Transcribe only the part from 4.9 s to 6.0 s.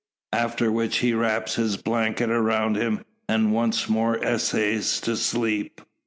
to sleep.